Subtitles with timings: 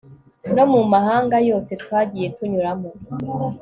[0.55, 2.89] no mu mahanga yose twagiye tunyuramo